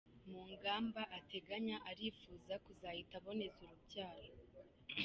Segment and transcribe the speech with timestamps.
[0.31, 4.31] Mu ngamba ateganya arifuza kuzahita aboneza urubyaro.